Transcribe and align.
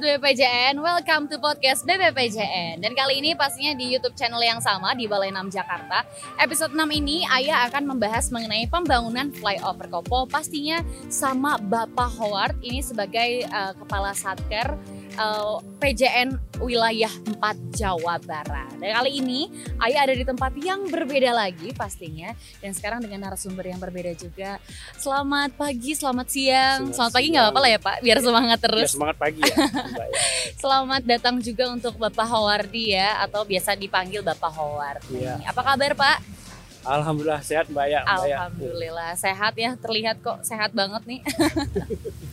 Sobat 0.00 0.16
BPJN, 0.16 0.80
welcome 0.80 1.28
to 1.28 1.36
podcast 1.36 1.84
BPPJN 1.84 2.80
Dan 2.80 2.96
kali 2.96 3.20
ini 3.20 3.36
pastinya 3.36 3.76
di 3.76 3.92
Youtube 3.92 4.16
channel 4.16 4.40
yang 4.40 4.56
sama 4.56 4.96
di 4.96 5.04
Balai 5.04 5.28
6 5.28 5.52
Jakarta. 5.52 6.08
Episode 6.40 6.72
6 6.72 6.88
ini 6.88 7.28
Ayah 7.28 7.68
akan 7.68 7.84
membahas 7.84 8.32
mengenai 8.32 8.64
pembangunan 8.64 9.28
flyover 9.28 9.92
Kopo. 9.92 10.24
Pastinya 10.24 10.80
sama 11.12 11.60
Bapak 11.60 12.16
Howard 12.16 12.56
ini 12.64 12.80
sebagai 12.80 13.44
uh, 13.52 13.76
Kepala 13.76 14.16
Satker 14.16 14.72
uh, 15.20 15.60
PJN 15.78 16.40
wilayah 16.60 17.12
4 17.40 17.76
Jawa 17.76 18.16
Barat. 18.24 18.72
Dan 18.80 18.90
kali 18.96 19.20
ini 19.20 19.48
Ayah 19.80 20.08
ada 20.08 20.14
di 20.16 20.24
tempat 20.24 20.52
yang 20.56 20.88
berbeda 20.88 21.32
lagi 21.32 21.72
pastinya 21.76 22.32
dan 22.60 22.72
sekarang 22.72 23.04
dengan 23.04 23.28
narasumber 23.28 23.68
yang 23.68 23.80
berbeda 23.80 24.16
juga. 24.16 24.56
Selamat 24.96 25.52
pagi, 25.56 25.92
selamat 25.96 26.26
siang. 26.28 26.78
Selamat, 26.88 26.96
selamat 26.96 27.12
pagi 27.12 27.26
nggak 27.32 27.44
apa-apa 27.44 27.60
lah 27.60 27.70
ya 27.70 27.80
Pak, 27.80 27.96
biar 28.04 28.18
ya, 28.18 28.24
semangat 28.24 28.58
terus. 28.60 28.80
Biar 28.88 28.96
semangat 28.96 29.16
pagi 29.20 29.40
ya. 29.44 29.56
selamat 30.62 31.02
datang 31.04 31.36
juga 31.40 31.64
untuk 31.72 31.94
Bapak 32.00 32.26
Hawardi 32.28 32.96
ya 32.96 33.20
atau 33.24 33.44
biasa 33.44 33.76
dipanggil 33.76 34.20
Bapak 34.24 34.52
Howard. 34.56 35.04
Ya. 35.12 35.40
Apa 35.48 35.60
kabar 35.64 35.92
Pak? 35.96 36.39
Alhamdulillah 36.80 37.44
sehat 37.44 37.68
Mbak 37.68 37.86
ya. 37.92 38.00
Alhamdulillah 38.08 39.12
sehat 39.12 39.52
ya, 39.60 39.76
terlihat 39.76 40.16
kok 40.24 40.40
sehat 40.40 40.72
banget 40.72 41.02
nih. 41.04 41.20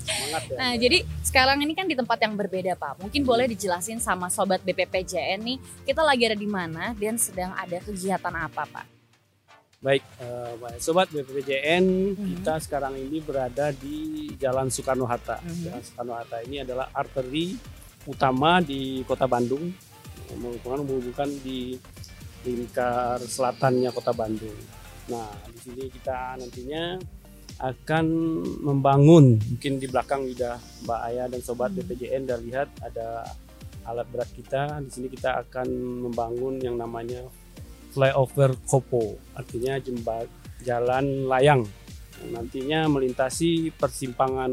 Semangat 0.08 0.44
ya. 0.48 0.56
Nah, 0.56 0.74
jadi 0.80 1.04
sekarang 1.20 1.60
ini 1.68 1.76
kan 1.76 1.84
di 1.84 1.96
tempat 2.00 2.16
yang 2.24 2.34
berbeda 2.40 2.80
Pak. 2.80 3.04
Mungkin 3.04 3.22
hmm. 3.24 3.30
boleh 3.30 3.46
dijelasin 3.52 4.00
sama 4.00 4.32
sobat 4.32 4.64
BPPJN 4.64 5.40
nih, 5.44 5.58
kita 5.84 6.00
lagi 6.00 6.24
ada 6.32 6.38
di 6.40 6.48
mana 6.48 6.96
dan 6.96 7.20
sedang 7.20 7.52
ada 7.60 7.78
kegiatan 7.84 8.32
apa 8.32 8.64
Pak? 8.64 8.86
Baik, 9.78 10.02
uh, 10.24 10.56
sobat 10.82 11.12
BPPJN, 11.12 11.86
hmm. 12.16 12.28
kita 12.40 12.58
sekarang 12.64 12.98
ini 12.98 13.22
berada 13.22 13.70
di 13.76 14.32
Jalan 14.40 14.72
Soekarno 14.72 15.06
Hatta. 15.06 15.44
Hmm. 15.44 15.60
Jalan 15.70 15.82
Soekarno 15.84 16.14
Hatta 16.16 16.38
ini 16.48 16.64
adalah 16.64 16.88
arteri 16.96 17.54
utama 18.08 18.64
di 18.64 19.04
Kota 19.04 19.28
Bandung, 19.28 19.70
menghubungkan 20.34 20.82
menghubungkan 20.88 21.30
di 22.48 22.64
lingkar 22.64 23.20
selatannya 23.20 23.92
kota 23.92 24.16
Bandung. 24.16 24.56
Nah, 25.12 25.28
di 25.52 25.60
sini 25.60 25.84
kita 25.92 26.40
nantinya 26.40 26.96
akan 27.60 28.06
membangun, 28.64 29.36
mungkin 29.36 29.84
di 29.84 29.88
belakang 29.92 30.32
sudah 30.32 30.56
Mbak 30.88 31.00
Aya 31.12 31.24
dan 31.28 31.42
Sobat 31.44 31.76
hmm. 31.76 31.84
BPJN 31.84 32.24
sudah 32.24 32.40
lihat 32.40 32.70
ada 32.80 33.08
alat 33.84 34.08
berat 34.08 34.30
kita. 34.32 34.80
Di 34.88 34.92
sini 34.96 35.08
kita 35.12 35.44
akan 35.44 35.68
membangun 36.08 36.64
yang 36.64 36.80
namanya 36.80 37.28
flyover 37.92 38.56
Kopo, 38.64 39.20
artinya 39.36 39.76
jembat 39.84 40.32
jalan 40.64 41.28
layang 41.28 41.68
yang 42.24 42.30
nantinya 42.34 42.88
melintasi 42.88 43.76
persimpangan 43.76 44.52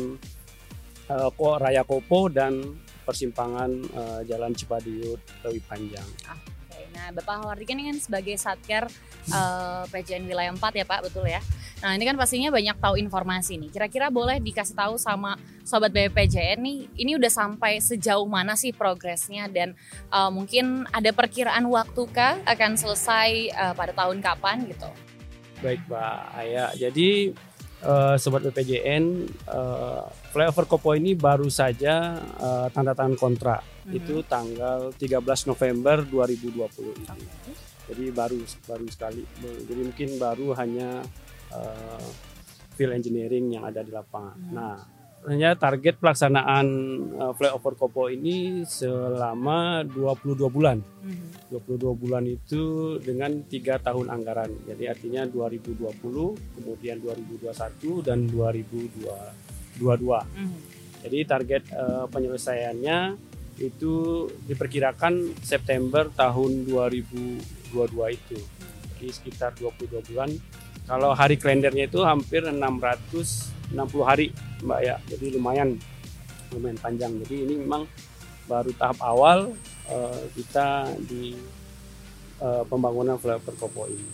uh, 1.09 1.59
Raya 1.63 1.87
Kopo 1.87 2.27
dan 2.27 2.61
persimpangan 3.05 3.71
uh, 3.93 4.21
Jalan 4.25 4.53
Cipaduyut 4.57 5.21
Lewi 5.45 5.61
Panjang. 5.65 6.09
Ah 6.25 6.54
Nah, 6.95 7.11
Bapak 7.11 7.43
Hawardi 7.43 7.67
kan 7.67 7.77
ini 7.77 7.91
kan 7.91 7.99
sebagai 7.99 8.39
Satker 8.39 8.87
uh, 9.35 9.83
eh, 9.83 9.83
PJN 9.91 10.31
Wilayah 10.31 10.55
4 10.55 10.81
ya 10.81 10.87
Pak, 10.87 11.01
betul 11.11 11.27
ya? 11.27 11.43
Nah, 11.83 11.93
ini 11.99 12.07
kan 12.07 12.17
pastinya 12.17 12.55
banyak 12.55 12.79
tahu 12.79 12.95
informasi 12.97 13.59
nih. 13.59 13.69
Kira-kira 13.75 14.09
boleh 14.09 14.39
dikasih 14.39 14.79
tahu 14.79 14.95
sama 14.97 15.37
Sobat 15.67 15.91
BPJN 15.91 16.63
nih, 16.63 16.79
ini 16.97 17.19
udah 17.19 17.29
sampai 17.29 17.83
sejauh 17.83 18.25
mana 18.25 18.55
sih 18.55 18.71
progresnya 18.71 19.51
dan 19.51 19.75
uh, 20.09 20.31
mungkin 20.31 20.87
ada 20.95 21.11
perkiraan 21.11 21.67
waktu 21.69 22.03
kah 22.15 22.39
akan 22.47 22.79
selesai 22.79 23.53
uh, 23.53 23.75
pada 23.75 23.93
tahun 23.93 24.23
kapan 24.23 24.65
gitu? 24.71 24.89
Baik 25.61 25.81
Pak 25.89 26.37
Ayah, 26.37 26.71
jadi 26.77 27.33
uh, 27.85 28.17
Sobat 28.17 28.43
BPJN 28.49 29.29
uh, 29.49 30.09
flyover 30.33 30.65
Kopo 30.65 30.97
ini 30.97 31.13
baru 31.15 31.47
saja 31.53 32.19
uh, 32.41 32.67
tanda 32.73 32.97
tangan 32.97 33.15
kontrak 33.15 33.61
hmm. 33.87 33.93
itu 33.95 34.25
tanggal 34.25 34.91
13 34.97 35.21
November 35.51 36.03
2020 36.03 36.51
ini. 36.57 37.07
Okay. 37.07 37.55
Jadi 37.85 38.05
baru 38.17 38.41
baru 38.65 38.87
sekali. 38.89 39.23
Jadi 39.69 39.81
mungkin 39.85 40.09
baru 40.17 40.57
hanya 40.57 41.05
uh, 41.53 42.09
field 42.75 42.97
engineering 42.97 43.55
yang 43.55 43.69
ada 43.69 43.85
di 43.85 43.93
lapangan. 43.93 44.37
Hmm. 44.41 44.53
Nah, 44.57 44.75
hanya 45.25 45.57
target 45.57 45.97
pelaksanaan 45.97 46.67
uh, 47.17 47.33
flyover 47.33 47.73
Kopo 47.81 48.13
ini 48.13 48.69
selama 48.69 49.81
22 49.89 50.37
bulan. 50.53 50.85
Hmm. 51.01 51.33
22 51.49 51.97
bulan 51.97 52.25
itu 52.29 52.97
dengan 53.01 53.41
tiga 53.49 53.81
tahun 53.81 54.13
anggaran. 54.13 54.53
Jadi 54.69 54.85
artinya 54.85 55.25
2020, 55.25 56.61
kemudian 56.61 56.97
2021 57.01 58.05
dan 58.05 58.29
2022. 58.29 59.81
Hmm. 59.81 60.57
Jadi 61.05 61.19
target 61.25 61.63
uh, 61.73 62.05
penyelesaiannya 62.09 62.99
itu 63.65 64.27
diperkirakan 64.45 65.41
September 65.41 66.11
tahun 66.13 66.69
2022 66.69 68.17
itu. 68.17 68.39
Jadi 68.99 69.09
sekitar 69.09 69.57
22 69.57 70.05
bulan. 70.11 70.31
Kalau 70.85 71.17
hari 71.17 71.41
kalendernya 71.41 71.89
itu 71.89 72.05
hampir 72.05 72.45
660 72.45 73.73
hari, 74.05 74.37
Mbak 74.61 74.81
ya. 74.85 74.97
Jadi 75.09 75.27
lumayan 75.33 75.81
lumayan 76.53 76.77
panjang. 76.77 77.17
Jadi 77.25 77.35
ini 77.49 77.55
memang 77.65 77.89
baru 78.45 78.69
tahap 78.77 79.01
awal 79.01 79.57
uh, 79.89 80.23
kita 80.37 80.93
di 81.09 81.33
uh, 82.45 82.69
pembangunan 82.69 83.17
flyover 83.17 83.57
Kopo 83.57 83.89
ini. 83.89 84.05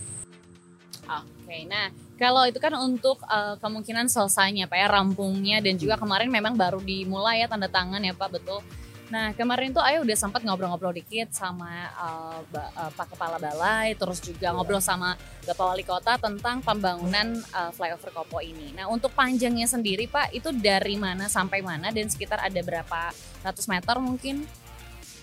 Oke, 1.10 1.66
nah 1.66 1.90
kalau 2.14 2.46
itu 2.46 2.62
kan 2.62 2.70
untuk 2.78 3.18
uh, 3.26 3.58
kemungkinan 3.58 4.06
selesainya 4.06 4.70
Pak 4.70 4.78
ya 4.78 4.86
rampungnya 4.86 5.58
dan 5.58 5.74
juga 5.74 5.98
kemarin 5.98 6.30
memang 6.30 6.54
baru 6.54 6.78
dimulai 6.78 7.42
ya 7.42 7.50
tanda 7.50 7.66
tangan 7.66 7.98
ya 7.98 8.14
Pak 8.14 8.30
betul. 8.38 8.62
Nah 9.10 9.34
kemarin 9.34 9.74
tuh 9.74 9.82
Ayah 9.82 10.06
udah 10.06 10.14
sempat 10.14 10.46
ngobrol-ngobrol 10.46 10.94
dikit 10.94 11.34
sama 11.34 11.90
uh, 11.98 12.40
uh, 12.46 12.90
Pak 12.94 13.12
Kepala 13.14 13.42
Balai, 13.42 13.98
terus 13.98 14.22
juga 14.22 14.48
yeah. 14.48 14.54
ngobrol 14.54 14.78
sama 14.78 15.18
Bapak 15.42 15.66
Wali 15.66 15.84
Kota 15.84 16.14
tentang 16.16 16.62
pembangunan 16.62 17.42
uh, 17.50 17.74
flyover 17.74 18.14
Kopo 18.14 18.38
ini. 18.38 18.70
Nah 18.70 18.86
untuk 18.86 19.10
panjangnya 19.12 19.66
sendiri 19.66 20.06
Pak 20.06 20.30
itu 20.30 20.54
dari 20.54 20.94
mana 20.94 21.26
sampai 21.26 21.58
mana 21.58 21.90
dan 21.90 22.06
sekitar 22.06 22.38
ada 22.38 22.60
berapa 22.62 23.10
ratus 23.42 23.66
meter 23.66 23.98
mungkin? 23.98 24.46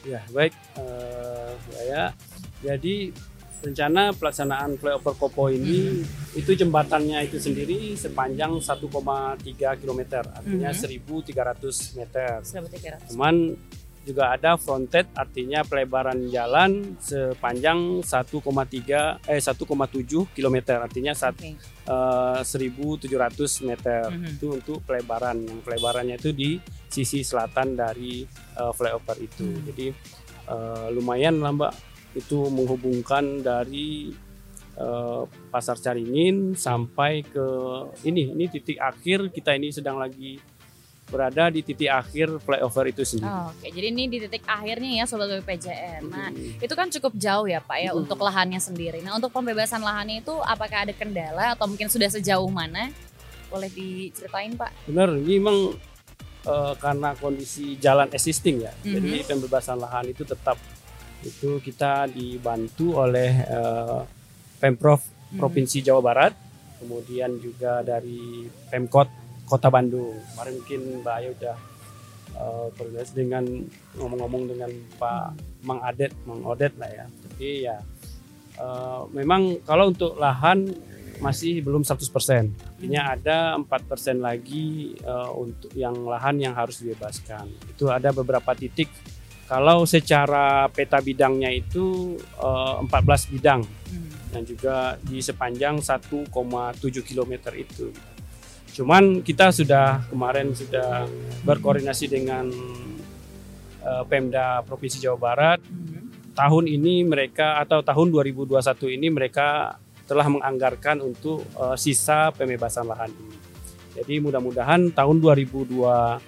Ya 0.04 0.20
baik, 0.36 0.52
uh, 0.78 1.56
ya. 1.88 2.12
Jadi 2.60 3.16
rencana 3.64 4.14
pelaksanaan 4.14 4.78
flyover 4.78 5.14
Kopo 5.18 5.50
ini 5.50 6.04
hmm. 6.04 6.38
itu 6.38 6.54
jembatannya 6.54 7.26
itu 7.26 7.42
sendiri 7.42 7.98
sepanjang 7.98 8.58
1,3 8.62 9.82
km 9.82 10.02
artinya 10.22 10.70
hmm. 10.72 10.82
1.300 10.84 11.98
meter. 11.98 12.32
1.300. 12.46 13.12
Cuman 13.14 13.36
juga 14.08 14.32
ada 14.32 14.56
fronted 14.56 15.12
artinya 15.12 15.68
pelebaran 15.68 16.32
jalan 16.32 16.96
sepanjang 17.04 18.00
1,3 18.00 19.28
eh 19.28 19.42
1,7 19.44 20.32
km 20.32 20.58
artinya 20.80 21.12
sat, 21.12 21.36
okay. 21.36 21.60
uh, 21.92 22.40
1.700 22.40 23.68
meter 23.68 24.08
mm 24.08 24.16
-hmm. 24.16 24.32
itu 24.32 24.48
untuk 24.56 24.80
pelebaran 24.88 25.44
yang 25.44 25.60
pelebarannya 25.60 26.16
itu 26.16 26.32
di 26.32 26.56
sisi 26.88 27.20
selatan 27.20 27.76
dari 27.76 28.24
uh, 28.56 28.72
flyover 28.72 29.20
itu 29.20 29.44
mm. 29.44 29.62
jadi 29.68 29.88
uh, 30.48 30.88
lumayan 30.96 31.44
lah 31.44 31.52
mbak 31.52 31.74
itu 32.16 32.48
menghubungkan 32.48 33.44
dari 33.44 34.14
uh, 34.78 35.26
pasar 35.52 35.76
Caringin 35.76 36.54
sampai 36.54 37.26
ke 37.26 37.48
ini 38.08 38.32
ini 38.32 38.46
titik 38.48 38.78
akhir 38.80 39.34
kita 39.34 39.58
ini 39.58 39.74
sedang 39.74 40.00
lagi 40.00 40.40
berada 41.08 41.48
di 41.48 41.64
titik 41.64 41.88
akhir 41.88 42.44
flyover 42.44 42.92
itu 42.92 43.08
sendiri. 43.08 43.32
Oh, 43.32 43.48
Oke, 43.48 43.72
jadi 43.72 43.88
ini 43.96 44.12
di 44.12 44.18
titik 44.28 44.44
akhirnya 44.44 45.04
ya 45.04 45.06
sobat 45.08 45.40
BPJN. 45.40 46.04
Nah, 46.12 46.28
hmm. 46.36 46.60
itu 46.60 46.74
kan 46.76 46.92
cukup 46.92 47.16
jauh 47.16 47.48
ya 47.48 47.64
Pak 47.64 47.80
ya 47.80 47.92
hmm. 47.96 48.04
untuk 48.04 48.20
lahannya 48.20 48.60
sendiri. 48.60 49.00
Nah, 49.00 49.16
untuk 49.16 49.32
pembebasan 49.32 49.80
lahannya 49.80 50.20
itu 50.20 50.36
apakah 50.44 50.84
ada 50.84 50.92
kendala 50.92 51.56
atau 51.56 51.64
mungkin 51.64 51.88
sudah 51.88 52.12
sejauh 52.12 52.52
mana? 52.52 52.92
Boleh 53.48 53.72
diceritain 53.72 54.60
Pak? 54.60 54.92
Benar, 54.92 55.16
ini 55.16 55.40
memang 55.40 55.58
uh, 56.44 56.76
karena 56.76 57.16
kondisi 57.16 57.80
jalan 57.80 58.12
existing 58.12 58.68
ya. 58.68 58.76
Hmm. 58.84 59.00
Jadi 59.00 59.24
pembebasan 59.32 59.80
lahan 59.80 60.12
itu 60.12 60.28
tetap 60.28 60.60
itu 61.26 61.58
kita 61.64 62.06
dibantu 62.12 63.02
oleh 63.02 63.32
uh, 63.50 64.02
Pemprov 64.58 65.02
hmm. 65.02 65.38
Provinsi 65.38 65.82
Jawa 65.82 66.02
Barat, 66.02 66.34
kemudian 66.82 67.38
juga 67.42 67.82
dari 67.82 68.46
Pemkot 68.70 69.10
Kota 69.48 69.70
Bandung. 69.72 70.18
Kemarin 70.34 70.54
mungkin 70.62 70.82
Mbak 71.02 71.16
Ayu 71.22 71.30
udah 71.38 71.58
uh, 72.38 72.68
koordinasi 72.78 73.14
dengan 73.16 73.44
ngomong-ngomong 73.98 74.44
dengan 74.52 74.72
Pak 75.00 75.26
Mang 75.66 75.82
Adet, 75.82 76.14
Mang 76.28 76.44
Odet 76.46 76.74
lah 76.78 76.90
ya. 76.90 77.06
Jadi 77.08 77.50
ya 77.66 77.78
uh, 78.62 79.10
memang 79.14 79.62
kalau 79.66 79.90
untuk 79.94 80.18
lahan 80.20 80.70
masih 81.18 81.66
belum 81.66 81.82
100%. 81.82 82.78
Artinya 82.78 83.02
ada 83.18 83.58
4% 83.58 84.22
lagi 84.22 84.94
uh, 85.02 85.34
untuk 85.34 85.74
yang 85.74 86.06
lahan 86.06 86.38
yang 86.38 86.54
harus 86.54 86.82
dibebaskan. 86.82 87.50
Itu 87.74 87.90
ada 87.90 88.14
beberapa 88.14 88.54
titik 88.54 88.90
kalau 89.48 89.88
secara 89.88 90.68
peta 90.68 91.00
bidangnya 91.00 91.48
itu 91.56 92.20
uh, 92.36 92.84
14 92.84 93.32
bidang 93.32 93.64
hmm. 93.64 94.36
dan 94.36 94.44
juga 94.44 95.00
di 95.00 95.24
sepanjang 95.24 95.80
1,7 95.80 96.28
km 97.08 97.34
itu. 97.56 97.88
Cuman 98.76 99.24
kita 99.24 99.50
sudah 99.56 100.06
kemarin 100.12 100.52
sudah 100.52 101.08
berkoordinasi 101.48 102.06
dengan 102.12 102.46
uh, 103.82 104.04
Pemda 104.06 104.62
Provinsi 104.68 105.00
Jawa 105.00 105.18
Barat 105.18 105.60
Mhm. 105.64 106.36
tahun 106.38 106.70
ini 106.70 107.08
mereka 107.08 107.58
atau 107.64 107.82
tahun 107.82 108.14
2021 108.14 108.94
ini 108.94 109.08
mereka 109.10 109.80
telah 110.06 110.30
menganggarkan 110.30 111.02
untuk 111.02 111.42
uh, 111.58 111.74
sisa 111.74 112.30
pembebasan 112.36 112.86
lahan 112.86 113.10
ini. 113.10 113.36
Jadi 113.98 114.22
mudah-mudahan 114.22 114.94
tahun 114.94 115.18
2021 115.20 116.22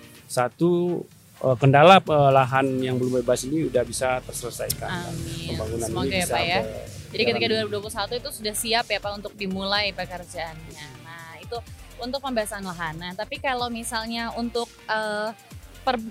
uh, 1.44 1.56
kendala 1.56 2.04
uh, 2.04 2.32
lahan 2.32 2.68
yang 2.80 2.96
belum 3.00 3.24
bebas 3.24 3.48
ini 3.48 3.68
udah 3.72 3.84
bisa 3.84 4.20
terselesaikan. 4.24 4.90
Amin. 4.90 5.56
Pembangunan 5.56 5.88
Semoga 5.88 6.08
ini 6.08 6.16
ya 6.16 6.26
bisa 6.26 6.36
Pak 6.36 6.44
ya. 6.44 6.62
Jadi 7.10 7.24
ketika 7.26 7.48
jalan. 7.50 7.74
2021 7.74 8.22
itu 8.22 8.30
sudah 8.30 8.54
siap 8.54 8.86
ya 8.86 9.00
Pak 9.02 9.14
untuk 9.18 9.34
dimulai 9.34 9.90
pekerjaannya. 9.96 10.88
Nah 11.02 11.42
itu 11.42 11.58
untuk 12.00 12.20
pembahasan 12.22 12.64
lahan. 12.64 12.96
Nah 13.00 13.12
tapi 13.18 13.42
kalau 13.42 13.68
misalnya 13.72 14.32
untuk 14.38 14.70
per- 14.86 15.34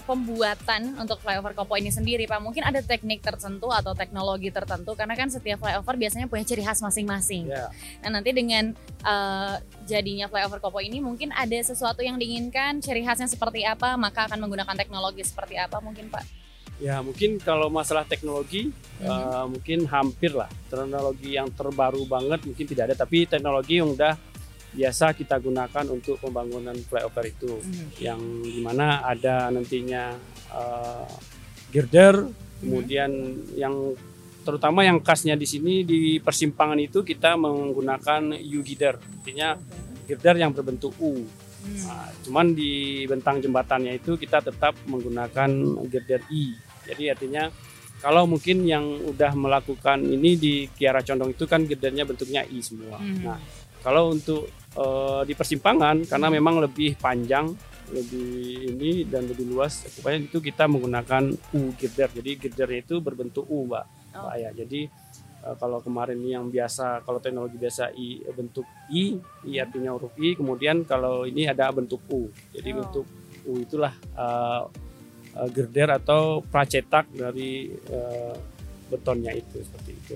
pembuatan 0.05 0.99
untuk 0.99 1.21
flyover 1.23 1.55
Kopo 1.55 1.77
ini 1.79 1.93
sendiri 1.93 2.25
Pak, 2.27 2.41
mungkin 2.43 2.65
ada 2.67 2.81
teknik 2.83 3.21
tertentu 3.23 3.71
atau 3.71 3.95
teknologi 3.95 4.51
tertentu 4.51 4.95
karena 4.97 5.15
kan 5.15 5.29
setiap 5.31 5.63
flyover 5.63 5.95
biasanya 5.95 6.27
punya 6.27 6.45
ciri 6.45 6.65
khas 6.65 6.83
masing-masing. 6.83 7.47
Ya, 7.51 7.71
Nah 8.05 8.19
nanti 8.19 8.31
dengan 8.35 8.75
eh, 9.05 9.55
jadinya 9.87 10.27
flyover 10.27 10.59
Kopo 10.59 10.81
ini 10.83 10.99
mungkin 10.99 11.31
ada 11.33 11.57
sesuatu 11.61 12.03
yang 12.03 12.19
diinginkan, 12.19 12.81
ciri 12.83 13.05
khasnya 13.05 13.31
seperti 13.31 13.63
apa, 13.63 13.95
maka 13.95 14.27
akan 14.27 14.43
menggunakan 14.43 14.75
teknologi 14.75 15.23
seperti 15.23 15.57
apa 15.61 15.79
mungkin 15.79 16.11
Pak? 16.11 16.49
ya 16.79 17.03
mungkin 17.03 17.43
kalau 17.43 17.67
masalah 17.67 18.07
teknologi 18.07 18.71
Mhm. 19.03 19.11
uh, 19.11 19.47
mungkin 19.51 19.79
hampir 19.91 20.31
lah 20.31 20.47
teknologi 20.71 21.35
yang 21.35 21.51
terbaru 21.51 22.07
banget 22.07 22.47
mungkin 22.47 22.67
tidak 22.71 22.91
ada 22.91 22.95
tapi 23.03 23.27
teknologi 23.27 23.83
yang 23.83 23.91
udah 23.95 24.15
biasa 24.69 25.17
kita 25.17 25.39
gunakan 25.39 25.85
untuk 25.89 26.21
pembangunan 26.21 26.77
flyover 26.77 27.25
itu 27.25 27.57
Mhm. 27.59 27.87
yang 27.99 28.21
di 28.43 28.61
mana 28.61 29.01
ada 29.03 29.49
nantinya 29.49 30.13
uh, 30.53 31.09
girder 31.69 32.29
kemudian 32.61 33.11
yang 33.55 33.95
terutama 34.43 34.81
yang 34.81 34.99
khasnya 35.01 35.37
di 35.37 35.45
sini 35.45 35.85
di 35.85 36.19
persimpangan 36.19 36.81
itu 36.81 37.05
kita 37.05 37.37
menggunakan 37.37 38.33
U 38.35 38.61
girder 38.65 38.97
artinya 38.97 39.57
girder 40.05 40.37
yang 40.37 40.53
berbentuk 40.53 40.93
U 41.01 41.25
Hmm. 41.59 41.75
Nah, 41.91 42.07
cuman 42.23 42.55
di 42.55 43.03
bentang 43.05 43.43
jembatannya 43.43 43.99
itu 43.99 44.15
kita 44.15 44.39
tetap 44.39 44.79
menggunakan 44.87 45.51
girder 45.91 46.23
I. 46.31 46.55
Jadi 46.87 47.11
artinya 47.11 47.51
kalau 47.99 48.31
mungkin 48.31 48.63
yang 48.63 48.87
udah 49.03 49.35
melakukan 49.35 50.07
ini 50.07 50.39
di 50.39 50.55
Kiara 50.71 51.03
Condong 51.03 51.35
itu 51.35 51.51
kan 51.51 51.67
girdernya 51.67 52.07
bentuknya 52.07 52.47
I 52.47 52.63
semua. 52.63 53.03
Mhm. 53.03 53.21
Nah, 53.27 53.43
kalau 53.89 54.13
untuk 54.13 54.53
eh, 54.77 55.23
di 55.25 55.33
persimpangan 55.33 56.05
karena 56.05 56.29
memang 56.29 56.61
lebih 56.61 57.01
panjang, 57.01 57.49
lebih 57.89 58.69
ini 58.77 59.09
dan 59.09 59.25
lebih 59.25 59.49
luas, 59.49 59.89
supaya 59.89 60.21
itu 60.21 60.45
kita 60.45 60.69
menggunakan 60.69 61.33
U 61.57 61.73
girder. 61.73 62.13
Jadi 62.13 62.37
girdernya 62.37 62.85
itu 62.85 63.01
berbentuk 63.01 63.49
U, 63.49 63.65
Mbak. 63.65 63.85
Oh. 64.13 64.29
Mbak 64.29 64.33
Aya. 64.37 64.53
Jadi 64.53 64.85
eh, 65.41 65.55
kalau 65.57 65.81
kemarin 65.81 66.21
yang 66.21 66.53
biasa, 66.53 67.01
kalau 67.01 67.17
teknologi 67.17 67.57
biasa 67.57 67.97
I 67.97 68.29
bentuk 68.29 68.69
I, 68.93 69.17
I 69.49 69.65
artinya 69.65 69.97
huruf 69.97 70.13
I, 70.21 70.37
kemudian 70.37 70.85
kalau 70.85 71.25
ini 71.25 71.49
ada 71.49 71.73
bentuk 71.73 72.05
U. 72.13 72.29
Jadi 72.53 72.69
Oh. 72.77 72.85
bentuk 72.85 73.07
U 73.49 73.57
itulah 73.57 73.97
eh, 73.97 74.63
eh, 75.33 75.49
girder 75.49 75.97
atau 75.97 76.45
pracetak 76.45 77.09
dari 77.09 77.73
eh, 77.73 78.37
betonnya 78.93 79.33
itu 79.33 79.65
seperti 79.65 79.93
itu. 79.97 80.15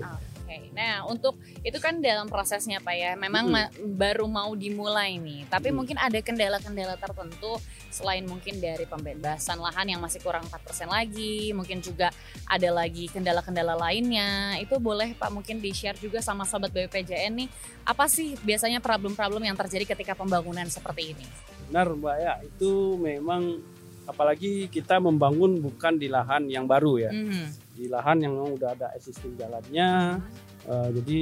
Oke, 0.53 0.69
nah 0.69 1.01
untuk 1.09 1.33
itu 1.65 1.81
kan 1.81 1.97
dalam 1.97 2.29
prosesnya 2.29 2.77
Pak 2.77 2.93
ya, 2.93 3.11
memang 3.17 3.49
Mm-mm. 3.49 3.57
ma- 3.57 3.73
baru 3.97 4.29
mau 4.29 4.53
dimulai 4.53 5.17
nih, 5.17 5.49
tapi 5.49 5.73
Mm. 5.73 5.75
mungkin 5.75 5.97
ada 5.97 6.19
kendala-kendala 6.21 6.93
tertentu 6.93 7.57
selain 7.89 8.21
mungkin 8.21 8.61
dari 8.61 8.85
pembebasan 8.85 9.57
lahan 9.57 9.89
yang 9.89 10.01
masih 10.01 10.21
kurang 10.21 10.45
4% 10.45 10.85
lagi, 10.85 11.49
mungkin 11.51 11.81
juga 11.81 12.13
ada 12.45 12.69
lagi 12.69 13.09
kendala-kendala 13.09 13.73
lainnya, 13.73 14.61
itu 14.61 14.77
boleh 14.77 15.17
Pak 15.17 15.33
mungkin 15.33 15.57
di-share 15.57 15.97
juga 15.97 16.21
sama 16.21 16.45
Sobat 16.45 16.69
BPJN 16.69 17.33
nih, 17.33 17.49
apa 17.81 18.05
sih 18.05 18.37
biasanya 18.37 18.77
problem-problem 18.77 19.41
yang 19.41 19.57
terjadi 19.57 19.97
ketika 19.97 20.13
pembangunan 20.13 20.69
seperti 20.69 21.17
ini? 21.17 21.25
Benar 21.73 21.89
Mbak 21.89 22.15
ya, 22.21 22.33
itu 22.45 22.71
memang 23.01 23.57
apalagi 24.03 24.67
kita 24.67 24.99
membangun 24.99 25.63
bukan 25.63 25.95
di 25.95 26.11
lahan 26.11 26.45
yang 26.45 26.67
baru 26.67 26.99
ya, 26.99 27.09
Mhm. 27.09 27.62
Di 27.73 27.89
lahan 27.89 28.21
yang 28.21 28.37
memang 28.37 28.53
udah 28.53 28.69
ada 28.77 28.87
existing 28.93 29.33
jalannya. 29.33 30.21
Eh, 30.63 30.89
jadi 31.01 31.19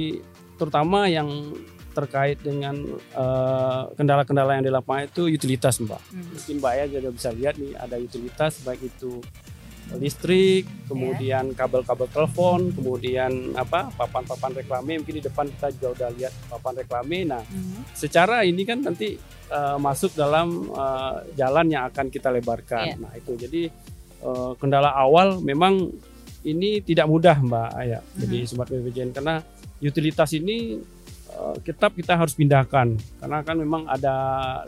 terutama 0.60 1.08
yang 1.08 1.28
terkait 1.92 2.40
dengan 2.40 2.76
eh, 3.12 3.82
kendala-kendala 3.96 4.56
yang 4.56 4.64
di 4.64 4.72
lapangan 4.72 5.08
itu 5.08 5.28
utilitas 5.28 5.80
Mbak. 5.80 6.02
Mhm. 6.12 6.24
Mungkin 6.36 6.56
Mbak 6.60 6.72
ya 6.76 6.84
juga 6.88 7.08
bisa 7.12 7.28
lihat 7.32 7.54
nih 7.56 7.72
ada 7.76 7.96
utilitas 7.98 8.52
baik 8.62 8.82
itu 8.86 9.20
listrik, 9.98 10.64
kemudian 10.88 11.52
kabel-kabel 11.52 12.08
telepon, 12.08 12.72
kemudian 12.72 13.52
apa 13.52 13.92
papan-papan 13.92 14.62
reklame 14.62 14.96
mungkin 14.96 15.20
di 15.20 15.24
depan 15.24 15.50
kita 15.52 15.68
juga 15.76 15.88
udah 16.00 16.08
lihat 16.16 16.32
papan 16.48 16.74
reklame. 16.80 17.18
Nah, 17.28 17.42
Mhm. 17.44 17.92
secara 17.92 18.46
ini 18.46 18.62
kan 18.64 18.80
nanti 18.80 19.18
uh, 19.52 19.76
masuk 19.76 20.16
dalam 20.16 20.70
uh, 20.72 21.20
jalan 21.36 21.68
yang 21.68 21.84
akan 21.92 22.08
kita 22.08 22.32
lebarkan. 22.32 22.84
Iya. 22.88 22.96
Nah 22.96 23.12
itu 23.12 23.36
jadi 23.36 23.62
uh, 24.24 24.56
kendala 24.56 24.96
awal 24.96 25.44
memang 25.44 25.92
ini 26.42 26.82
tidak 26.82 27.06
mudah 27.06 27.36
Mbak 27.38 27.68
Aya. 27.74 27.98
Jadi 28.14 28.38
sobat 28.44 28.68
BPJN 28.68 29.14
karena 29.14 29.42
utilitas 29.78 30.30
ini 30.32 30.78
uh, 31.32 31.54
tetap 31.62 31.94
kita 31.94 32.14
harus 32.14 32.34
pindahkan 32.34 32.94
karena 33.18 33.38
kan 33.42 33.56
memang 33.58 33.86
ada 33.86 34.14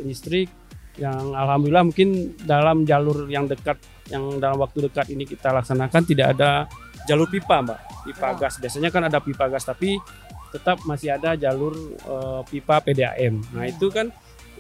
listrik 0.03 0.51
yang 0.95 1.35
alhamdulillah 1.35 1.87
mungkin 1.87 2.39
dalam 2.47 2.87
jalur 2.87 3.27
yang 3.27 3.51
dekat 3.51 3.79
yang 4.11 4.39
dalam 4.39 4.59
waktu 4.59 4.87
dekat 4.87 5.11
ini 5.11 5.27
kita 5.27 5.51
laksanakan 5.51 6.03
tidak 6.07 6.39
ada 6.39 6.71
jalur 7.05 7.27
pipa 7.27 7.63
Mbak. 7.63 7.81
Pipa 8.05 8.29
Oh. 8.31 8.37
gas 8.37 8.61
biasanya 8.61 8.91
kan 8.93 9.03
ada 9.07 9.19
pipa 9.19 9.49
gas 9.49 9.65
tapi 9.65 9.99
tetap 10.55 10.79
masih 10.87 11.11
ada 11.11 11.35
jalur 11.35 11.75
eh, 11.99 12.41
pipa 12.47 12.79
PDAM. 12.79 13.43
Nah, 13.51 13.67
Hmm. 13.67 13.73
itu 13.75 13.87
kan 13.91 14.07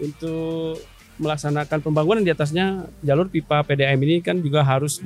untuk 0.02 0.82
melaksanakan 1.14 1.78
pembangunan 1.78 2.18
di 2.18 2.34
atasnya 2.34 2.82
jalur 2.98 3.30
pipa 3.30 3.62
PDAM 3.62 3.94
ini 4.02 4.18
kan 4.18 4.42
juga 4.42 4.66
harus 4.66 4.98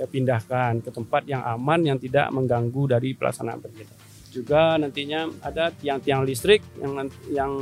dipindahkan 0.00 0.80
ke 0.80 0.90
tempat 0.90 1.28
yang 1.28 1.44
aman 1.44 1.84
yang 1.84 1.98
tidak 2.00 2.32
mengganggu 2.32 2.96
dari 2.96 3.12
pelaksanaan 3.12 3.60
pekerjaan. 3.60 3.98
Juga 4.32 4.80
nantinya 4.80 5.28
ada 5.44 5.68
tiang-tiang 5.74 6.24
listrik 6.24 6.64
yang 6.80 7.10
yang 7.28 7.52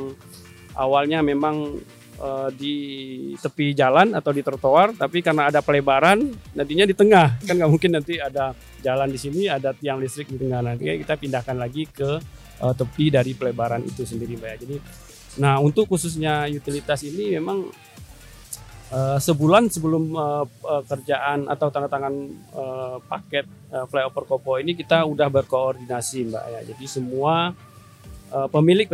awalnya 0.78 1.24
memang 1.24 1.82
eh, 2.22 2.48
di 2.54 2.76
tepi 3.34 3.74
jalan 3.74 4.14
atau 4.14 4.30
di 4.30 4.46
trotoar, 4.46 4.94
tapi 4.94 5.18
karena 5.18 5.50
ada 5.50 5.64
pelebaran 5.64 6.22
nantinya 6.54 6.86
di 6.86 6.94
tengah 6.94 7.42
kan 7.42 7.58
nggak 7.58 7.70
mungkin 7.72 7.98
nanti 7.98 8.20
ada 8.22 8.54
jalan 8.78 9.10
di 9.10 9.18
sini 9.18 9.50
ada 9.50 9.74
tiang 9.74 9.98
listrik 9.98 10.30
di 10.30 10.38
tengah 10.38 10.62
nanti 10.62 10.86
kita 11.02 11.18
pindahkan 11.18 11.56
lagi 11.58 11.90
ke 11.90 12.10
eh, 12.62 12.74
tepi 12.78 13.10
dari 13.10 13.34
pelebaran 13.34 13.82
itu 13.82 14.06
sendiri 14.06 14.38
mbak. 14.38 14.56
Jadi 14.62 14.76
Nah, 15.38 15.62
untuk 15.62 15.86
khususnya 15.86 16.50
utilitas 16.50 17.06
ini 17.06 17.38
memang 17.38 17.70
eh, 18.92 19.18
sebulan 19.20 19.68
sebelum 19.72 20.04
eh, 20.12 20.44
eh, 20.46 20.82
kerjaan 20.88 21.48
atau 21.48 21.68
tanda 21.72 21.88
tangan 21.88 22.14
eh, 22.32 22.96
paket 23.04 23.46
eh, 23.72 23.84
flyover 23.88 24.24
Kopo 24.24 24.56
ini 24.56 24.72
kita 24.76 25.04
udah 25.04 25.28
berkoordinasi, 25.28 26.18
Mbak 26.28 26.44
ya. 26.48 26.60
Jadi 26.74 26.84
semua 26.88 27.52
eh, 28.32 28.48
pemilik 28.48 28.88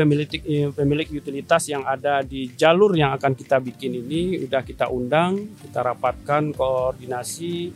pemilik 0.75 1.09
utilitas 1.15 1.67
yang 1.71 1.87
ada 1.87 2.23
di 2.23 2.51
jalur 2.55 2.95
yang 2.95 3.15
akan 3.15 3.33
kita 3.35 3.59
bikin 3.63 4.03
ini 4.05 4.43
udah 4.47 4.63
kita 4.63 4.91
undang, 4.91 5.59
kita 5.63 5.83
rapatkan 5.83 6.51
koordinasi 6.55 7.71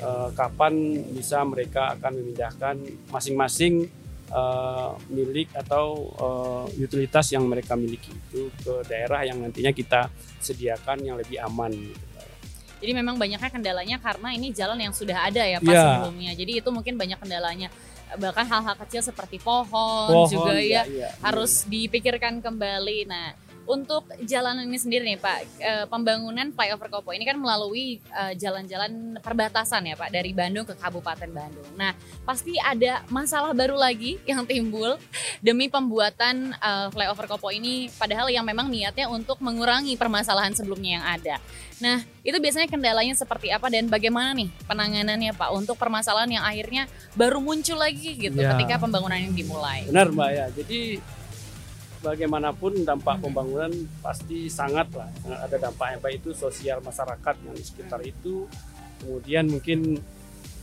eh, 0.00 0.28
kapan 0.36 0.74
bisa 1.12 1.44
mereka 1.44 1.96
akan 1.96 2.12
memindahkan 2.16 2.76
masing-masing 3.12 3.97
eh, 4.28 4.90
milik 5.08 5.48
atau 5.56 5.86
eh, 6.14 6.84
utilitas 6.84 7.26
yang 7.32 7.44
mereka 7.44 7.74
miliki 7.74 8.12
itu 8.12 8.48
ke 8.60 8.84
daerah 8.86 9.24
yang 9.24 9.40
nantinya 9.40 9.72
kita 9.72 10.08
sediakan 10.38 11.02
yang 11.02 11.16
lebih 11.16 11.40
aman. 11.40 11.72
gitu. 11.72 12.06
Jadi 12.78 12.92
memang 12.94 13.18
banyaknya 13.18 13.50
kendalanya 13.50 13.96
karena 13.98 14.28
ini 14.30 14.54
jalan 14.54 14.78
yang 14.78 14.94
sudah 14.94 15.26
ada 15.26 15.42
ya 15.42 15.58
Pak 15.58 15.66
Iya. 15.66 15.82
sebelumnya. 15.98 16.30
Jadi 16.38 16.52
itu 16.62 16.68
mungkin 16.70 16.94
banyak 16.94 17.18
kendalanya. 17.18 17.68
Bahkan 18.14 18.46
hal-hal 18.46 18.76
kecil 18.86 19.02
seperti 19.02 19.42
pohon, 19.42 20.08
Pohon 20.08 20.30
juga 20.30 20.54
ya 20.56 20.62
iya, 20.62 20.82
iya. 20.86 21.08
harus 21.20 21.66
dipikirkan 21.66 22.38
kembali. 22.38 23.04
Nah, 23.04 23.34
untuk 23.68 24.08
jalan 24.24 24.64
ini 24.64 24.80
sendiri 24.80 25.04
nih 25.04 25.20
Pak, 25.20 25.38
eh, 25.60 25.84
pembangunan 25.86 26.48
flyover 26.50 26.88
Kopo 26.88 27.12
ini 27.12 27.28
kan 27.28 27.36
melalui 27.36 28.00
eh, 28.00 28.32
jalan-jalan 28.34 29.20
perbatasan 29.20 29.84
ya 29.84 29.94
Pak 29.94 30.08
dari 30.08 30.32
Bandung 30.32 30.64
ke 30.64 30.72
Kabupaten 30.72 31.28
Bandung. 31.28 31.68
Nah, 31.76 31.92
pasti 32.24 32.56
ada 32.56 33.04
masalah 33.12 33.52
baru 33.52 33.76
lagi 33.76 34.16
yang 34.24 34.48
timbul 34.48 34.96
demi 35.44 35.68
pembuatan 35.68 36.56
eh, 36.56 36.88
flyover 36.88 37.28
Kopo 37.28 37.52
ini 37.52 37.92
padahal 37.92 38.32
yang 38.32 38.48
memang 38.48 38.72
niatnya 38.72 39.12
untuk 39.12 39.36
mengurangi 39.44 40.00
permasalahan 40.00 40.56
sebelumnya 40.56 40.98
yang 40.98 41.06
ada. 41.06 41.36
Nah, 41.78 42.02
itu 42.24 42.34
biasanya 42.40 42.66
kendalanya 42.66 43.14
seperti 43.14 43.52
apa 43.52 43.68
dan 43.68 43.86
bagaimana 43.86 44.32
nih 44.32 44.48
penanganannya 44.64 45.36
Pak 45.36 45.50
untuk 45.52 45.76
permasalahan 45.76 46.40
yang 46.40 46.42
akhirnya 46.42 46.88
baru 47.14 47.38
muncul 47.38 47.76
lagi 47.78 48.16
gitu 48.16 48.34
Ya. 48.34 48.56
ketika 48.56 48.80
pembangunan 48.80 49.20
ini 49.20 49.44
dimulai. 49.44 49.84
Benar 49.86 50.08
Mbak 50.08 50.30
ya. 50.32 50.46
Jadi 50.56 50.80
bagaimanapun 52.02 52.86
dampak 52.86 53.18
pembangunan 53.22 53.70
pasti 54.00 54.46
sangat 54.46 54.88
lah 54.94 55.10
ada 55.44 55.56
dampaknya 55.58 55.98
baik 55.98 56.24
itu 56.24 56.30
sosial 56.34 56.78
masyarakat 56.80 57.34
yang 57.44 57.54
di 57.54 57.64
sekitar 57.64 58.00
itu 58.06 58.46
kemudian 59.02 59.50
mungkin 59.50 59.98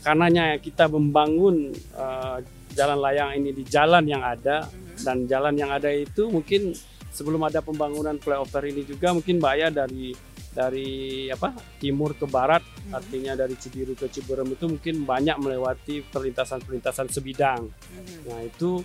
karenanya 0.04 0.56
kita 0.62 0.86
membangun 0.86 1.74
uh, 1.96 2.38
jalan 2.76 2.98
layang 3.00 3.30
ini 3.40 3.50
di 3.56 3.64
jalan 3.66 4.04
yang 4.06 4.22
ada 4.22 4.68
dan 5.02 5.24
jalan 5.24 5.56
yang 5.56 5.72
ada 5.72 5.88
itu 5.92 6.28
mungkin 6.28 6.76
sebelum 7.10 7.48
ada 7.48 7.64
pembangunan 7.64 8.20
flyover 8.20 8.68
ini 8.68 8.84
juga 8.84 9.16
mungkin 9.16 9.40
bahaya 9.40 9.72
dari 9.72 10.12
dari 10.56 11.28
apa 11.28 11.52
timur 11.76 12.16
ke 12.16 12.24
barat 12.24 12.64
hmm. 12.64 12.96
artinya 12.96 13.32
dari 13.36 13.60
Cibiru 13.60 13.92
ke 13.92 14.08
Ciberem 14.08 14.56
itu 14.56 14.64
mungkin 14.64 15.04
banyak 15.04 15.36
melewati 15.36 16.00
perlintasan-perlintasan 16.08 17.12
sebidang. 17.12 17.68
Hmm. 17.68 18.20
Nah 18.24 18.40
itu 18.40 18.80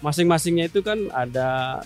masing-masingnya 0.00 0.68
itu 0.68 0.80
kan 0.80 1.08
ada 1.12 1.80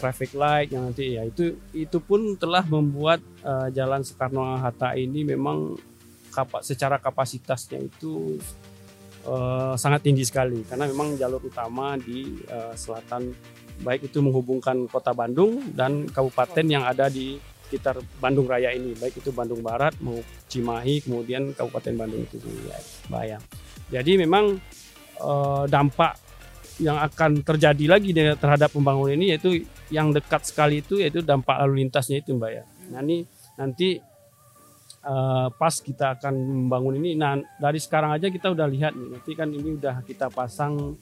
traffic 0.00 0.32
light 0.32 0.72
yang 0.72 0.88
nanti 0.88 1.20
ya 1.20 1.28
itu 1.28 1.60
itu 1.76 1.98
pun 2.00 2.34
telah 2.40 2.64
membuat 2.64 3.20
uh, 3.44 3.68
jalan 3.68 4.00
Soekarno 4.00 4.56
Hatta 4.56 4.96
ini 4.96 5.28
memang 5.28 5.76
kapa, 6.32 6.64
secara 6.64 6.96
kapasitasnya 6.96 7.84
itu 7.84 8.40
uh, 9.28 9.76
sangat 9.76 10.00
tinggi 10.08 10.24
sekali. 10.24 10.64
Karena 10.64 10.88
memang 10.88 11.20
jalur 11.20 11.44
utama 11.44 12.00
di 12.00 12.40
uh, 12.48 12.72
selatan 12.72 13.36
baik 13.84 14.08
itu 14.08 14.24
menghubungkan 14.24 14.88
kota 14.88 15.12
Bandung 15.12 15.72
dan 15.76 16.08
kabupaten 16.08 16.64
yang 16.64 16.84
ada 16.88 17.12
di 17.12 17.36
sekitar 17.70 18.02
Bandung 18.18 18.50
Raya 18.50 18.74
ini, 18.74 18.98
baik 18.98 19.22
itu 19.22 19.30
Bandung 19.30 19.62
Barat 19.62 19.94
mau 20.02 20.18
Cimahi, 20.50 21.06
kemudian 21.06 21.54
Kabupaten 21.54 21.94
Bandung 21.94 22.26
itu 22.26 22.42
ya, 22.66 22.74
Bayang. 23.06 23.38
Jadi 23.94 24.18
memang 24.18 24.58
dampak 25.70 26.18
yang 26.80 26.96
akan 26.96 27.44
terjadi 27.44 27.84
lagi 27.86 28.10
terhadap 28.16 28.72
pembangunan 28.72 29.14
ini 29.14 29.36
yaitu 29.36 29.68
yang 29.92 30.10
dekat 30.10 30.48
sekali 30.48 30.80
itu 30.80 30.98
yaitu 30.98 31.20
dampak 31.20 31.60
lalu 31.60 31.84
lintasnya 31.84 32.24
itu 32.24 32.32
Mbak 32.32 32.50
ya. 32.50 32.64
Nah 32.90 33.00
ini 33.04 33.28
nanti 33.60 34.00
eh, 35.00 35.48
pas 35.52 35.74
kita 35.76 36.16
akan 36.16 36.34
membangun 36.66 36.96
ini, 37.04 37.14
nah 37.16 37.36
dari 37.60 37.78
sekarang 37.78 38.16
aja 38.16 38.32
kita 38.32 38.50
udah 38.50 38.66
lihat 38.66 38.92
nih, 38.96 39.08
nanti 39.12 39.30
kan 39.36 39.48
ini 39.52 39.76
udah 39.76 40.00
kita 40.04 40.32
pasang 40.32 40.96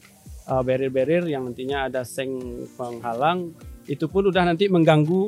uh, 0.49 0.63
barrier-barrier 0.65 1.29
yang 1.29 1.45
nantinya 1.45 1.87
ada 1.87 2.03
seng 2.03 2.65
penghalang, 2.75 3.53
itu 3.85 4.09
pun 4.09 4.27
udah 4.33 4.49
nanti 4.49 4.67
mengganggu 4.67 5.23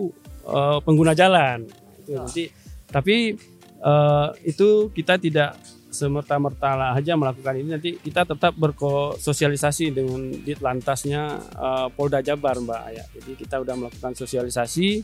uh, 0.49 0.79
pengguna 0.81 1.13
jalan. 1.13 1.69
Itu 2.03 2.17
nanti 2.17 2.45
tapi 2.91 3.37
uh, 3.85 4.35
itu 4.43 4.91
kita 4.91 5.21
tidak 5.21 5.55
semerta-merta 5.91 6.95
aja 6.95 7.19
melakukan 7.19 7.55
ini. 7.59 7.69
Nanti 7.75 7.91
kita 7.99 8.23
tetap 8.23 8.55
berkososialisasi 8.57 9.91
dengan 9.91 10.31
di 10.31 10.55
lantasnya 10.57 11.37
uh, 11.59 11.89
Polda 11.91 12.23
Jabar 12.23 12.57
Mbak 12.63 12.83
ya. 12.95 13.05
Jadi 13.19 13.31
kita 13.37 13.61
sudah 13.61 13.77
melakukan 13.77 14.13
sosialisasi. 14.15 15.03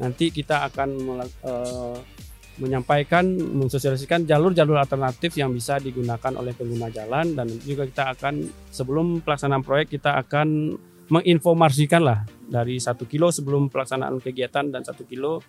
Nanti 0.00 0.32
kita 0.32 0.66
akan 0.72 0.88
uh, 1.44 1.96
menyampaikan 2.58 3.24
mensosialisasikan 3.28 4.24
jalur-jalur 4.24 4.76
alternatif 4.80 5.36
yang 5.36 5.52
bisa 5.52 5.76
digunakan 5.78 6.32
oleh 6.34 6.56
pengguna 6.56 6.88
jalan. 6.88 7.36
Dan 7.36 7.52
juga 7.62 7.84
kita 7.84 8.16
akan 8.16 8.34
sebelum 8.72 9.20
pelaksanaan 9.20 9.62
proyek 9.62 10.00
kita 10.00 10.16
akan 10.16 10.74
menginformasikan 11.12 12.00
lah 12.00 12.24
dari 12.48 12.80
satu 12.80 13.04
kilo 13.04 13.28
sebelum 13.28 13.68
pelaksanaan 13.68 14.16
kegiatan 14.16 14.72
dan 14.72 14.80
satu 14.80 15.04
kilo 15.04 15.44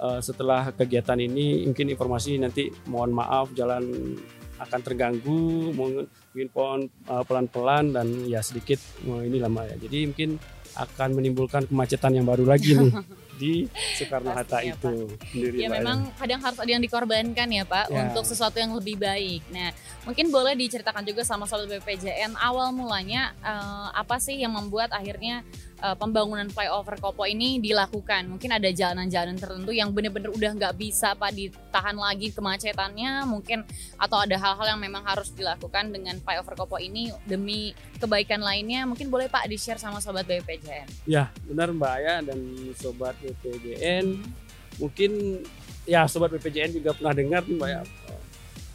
uh, 0.00 0.20
setelah 0.24 0.72
kegiatan 0.72 1.20
ini 1.20 1.68
mungkin 1.68 1.92
informasi 1.92 2.40
nanti 2.40 2.72
mohon 2.88 3.12
maaf 3.12 3.52
jalan 3.52 4.16
akan 4.60 4.80
terganggu 4.84 5.72
mungkin 5.72 6.48
pohon 6.52 6.88
uh, 7.08 7.24
pelan-pelan 7.24 7.96
dan 7.96 8.06
ya 8.28 8.44
sedikit 8.44 8.80
uh, 9.08 9.24
ini 9.24 9.40
lama 9.40 9.64
ya. 9.68 9.76
Jadi 9.76 9.98
mungkin 10.08 10.30
akan 10.76 11.08
menimbulkan 11.16 11.68
kemacetan 11.68 12.16
yang 12.16 12.26
baru 12.28 12.44
lagi 12.46 12.76
nih 12.78 12.92
di 13.40 13.64
Soekarno 13.96 14.36
Hatta 14.36 14.60
itu 14.60 15.08
sendiri. 15.32 15.64
Ya 15.64 15.72
memang 15.72 16.12
kadang 16.20 16.44
harus 16.44 16.60
ada 16.60 16.68
yang 16.68 16.84
dikorbankan 16.84 17.48
ya 17.48 17.64
Pak 17.64 17.88
ya. 17.88 18.04
untuk 18.04 18.28
sesuatu 18.28 18.60
yang 18.60 18.76
lebih 18.76 19.00
baik. 19.00 19.48
Nah 19.48 19.72
mungkin 20.04 20.28
boleh 20.28 20.52
diceritakan 20.52 21.08
juga 21.08 21.24
sama 21.24 21.48
sobat 21.48 21.80
BPJN 21.80 22.36
awal 22.36 22.76
mulanya 22.76 23.32
uh, 23.40 23.88
apa 23.96 24.20
sih 24.20 24.36
yang 24.36 24.52
membuat 24.52 24.92
akhirnya 24.92 25.40
uh, 25.80 25.96
pembangunan 25.96 26.46
flyover 26.52 27.00
Kopo 27.00 27.24
ini 27.24 27.58
dilakukan. 27.58 28.28
Mungkin 28.28 28.50
ada 28.52 28.68
jalan-jalan 28.68 29.36
tertentu 29.40 29.72
yang 29.72 29.90
benar-benar 29.90 30.30
udah 30.30 30.50
nggak 30.56 30.74
bisa 30.76 31.16
pak 31.16 31.32
ditahan 31.32 31.96
lagi 31.96 32.30
kemacetannya, 32.30 33.24
mungkin 33.26 33.64
atau 33.96 34.20
ada 34.20 34.36
hal-hal 34.36 34.76
yang 34.76 34.80
memang 34.80 35.02
harus 35.02 35.32
dilakukan 35.32 35.90
dengan 35.90 36.20
flyover 36.20 36.54
Kopo 36.54 36.76
ini 36.76 37.10
demi 37.24 37.72
kebaikan 37.98 38.44
lainnya. 38.44 38.84
Mungkin 38.84 39.08
boleh 39.08 39.26
pak 39.32 39.48
di 39.48 39.56
share 39.56 39.80
sama 39.80 39.98
sobat 39.98 40.28
BPJN. 40.28 41.08
Ya 41.08 41.32
benar 41.48 41.72
Mbak 41.72 41.96
ya 42.00 42.14
dan 42.22 42.38
sobat 42.76 43.16
BPJN 43.30 44.06
mungkin 44.80 45.42
ya 45.84 46.08
sobat 46.08 46.32
BPJN 46.34 46.80
juga 46.80 46.96
pernah 46.96 47.14
dengar 47.14 47.42
nih 47.44 47.56
Mbak 47.56 47.70
ya. 47.70 47.82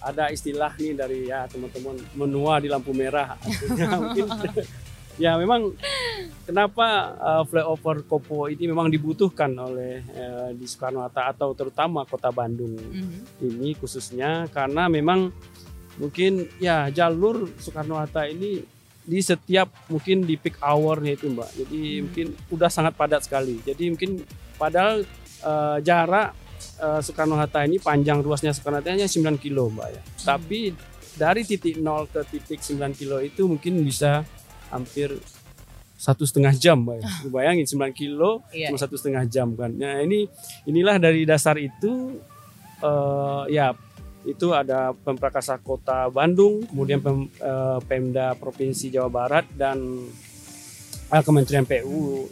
Ada 0.06 0.30
istilah 0.30 0.74
nih 0.78 0.94
dari 0.94 1.20
ya 1.26 1.50
teman-teman 1.50 1.98
menua 2.14 2.62
di 2.62 2.70
lampu 2.70 2.94
merah. 2.94 3.40
Mungkin 4.06 4.30
ya 5.24 5.34
memang 5.40 5.74
kenapa 6.46 7.18
uh, 7.18 7.44
flyover 7.48 8.06
Kopo 8.06 8.46
ini 8.46 8.70
memang 8.70 8.92
dibutuhkan 8.92 9.50
oleh 9.58 10.06
uh, 10.14 10.54
di 10.54 10.70
Soekarno 10.70 11.02
Hatta 11.02 11.34
atau 11.34 11.58
terutama 11.58 12.06
Kota 12.06 12.30
Bandung 12.30 12.78
mm-hmm. 12.78 13.50
ini 13.50 13.74
khususnya. 13.82 14.46
Karena 14.54 14.86
memang 14.86 15.34
mungkin 15.98 16.54
ya 16.62 16.86
jalur 16.94 17.50
Soekarno 17.58 17.98
Hatta 17.98 18.30
ini 18.30 18.62
di 19.06 19.20
setiap 19.26 19.90
mungkin 19.90 20.22
di 20.22 20.38
peak 20.38 20.62
hournya 20.62 21.18
itu 21.18 21.34
mbak. 21.34 21.50
Jadi 21.66 21.82
mm-hmm. 21.82 22.02
mungkin 22.06 22.28
udah 22.54 22.70
sangat 22.70 22.94
padat 22.94 23.26
sekali. 23.26 23.58
Jadi 23.66 23.90
mungkin 23.90 24.22
padahal 24.56 25.04
uh, 25.44 25.78
jarak 25.84 26.36
uh, 26.80 27.00
Soekarno 27.04 27.36
Hatta 27.40 27.64
ini 27.64 27.80
panjang 27.80 28.20
ruasnya 28.24 28.56
Soekarno 28.56 28.80
Hatta 28.80 28.96
hanya 28.96 29.08
9 29.08 29.40
kilo 29.40 29.72
mbak 29.72 29.88
ya 29.92 30.02
mm-hmm. 30.02 30.26
tapi 30.26 30.60
dari 31.16 31.42
titik 31.48 31.80
0 31.80 32.12
ke 32.12 32.22
titik 32.28 32.60
9 32.60 32.92
kilo 32.96 33.24
itu 33.24 33.48
mungkin 33.48 33.80
bisa 33.84 34.28
hampir 34.72 35.16
satu 35.96 36.28
setengah 36.28 36.52
jam, 36.60 36.84
Bayangin, 36.84 37.32
bayangin 37.32 37.66
9 37.66 37.96
kilo 37.96 38.44
iya. 38.52 38.70
cuma 38.70 38.78
satu 38.78 39.00
setengah 39.00 39.24
jam 39.32 39.56
kan. 39.56 39.72
Nah 39.72 40.04
ini 40.04 40.28
inilah 40.68 41.00
dari 41.00 41.24
dasar 41.24 41.56
itu 41.56 42.20
uh, 42.84 43.48
ya 43.48 43.72
itu 44.26 44.52
ada 44.52 44.92
Pemprakarsha 44.92 45.62
Kota 45.62 46.10
Bandung, 46.10 46.66
kemudian 46.66 47.00
Pem, 47.00 47.30
uh, 47.40 47.80
Pemda 47.86 48.34
Provinsi 48.36 48.90
Jawa 48.90 49.08
Barat 49.08 49.46
dan 49.54 50.10
Kementerian 51.10 51.64
PU 51.64 52.28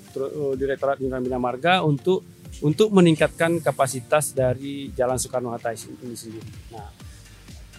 Direktorat 0.58 0.98
Jenderal 1.00 1.24
Bina 1.24 1.40
Marga 1.40 1.86
untuk 1.86 2.26
untuk 2.62 2.94
meningkatkan 2.94 3.58
kapasitas 3.62 4.34
dari 4.34 4.94
Jalan 4.94 5.18
Soekarno 5.18 5.50
Hatta 5.50 5.74
ini 5.74 6.14
sendiri. 6.14 6.46
Nah, 6.70 6.90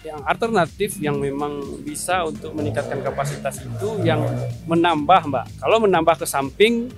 yang 0.05 0.21
alternatif 0.21 1.01
yang 1.01 1.17
memang 1.17 1.81
bisa 1.81 2.27
untuk 2.27 2.53
meningkatkan 2.53 3.01
kapasitas 3.01 3.63
itu 3.65 4.05
yang 4.05 4.21
menambah 4.69 5.21
mbak 5.31 5.45
kalau 5.57 5.81
menambah 5.81 6.21
ke 6.21 6.27
samping 6.29 6.93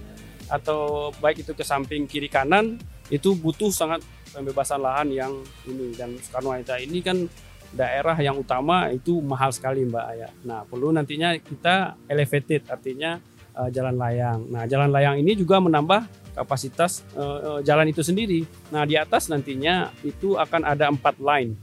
atau 0.51 1.11
baik 1.23 1.47
itu 1.47 1.55
ke 1.55 1.63
samping 1.63 2.03
kiri 2.03 2.27
kanan 2.27 2.75
itu 3.07 3.31
butuh 3.31 3.71
sangat 3.71 4.03
pembebasan 4.35 4.83
lahan 4.83 5.07
yang 5.11 5.33
ini 5.63 5.95
dan 5.95 6.19
Soekarno 6.19 6.51
Hatta 6.51 6.75
ini 6.83 6.99
kan 6.99 7.23
daerah 7.71 8.15
yang 8.19 8.39
utama 8.39 8.91
itu 8.91 9.19
mahal 9.23 9.51
sekali 9.55 9.87
mbak 9.87 10.05
Ayah. 10.11 10.31
Nah 10.43 10.67
perlu 10.67 10.91
nantinya 10.91 11.35
kita 11.39 11.95
elevated 12.11 12.67
artinya 12.67 13.19
uh, 13.57 13.69
jalan 13.73 13.97
layang. 13.97 14.45
Nah 14.53 14.69
jalan 14.69 14.93
layang 14.93 15.17
ini 15.17 15.33
juga 15.33 15.57
menambah 15.57 16.05
kapasitas 16.37 17.01
uh, 17.17 17.59
jalan 17.65 17.89
itu 17.89 18.05
sendiri. 18.05 18.45
Nah 18.69 18.85
di 18.85 18.93
atas 18.93 19.27
nantinya 19.33 19.89
itu 20.05 20.37
akan 20.37 20.61
ada 20.61 20.93
empat 20.93 21.17
line 21.17 21.57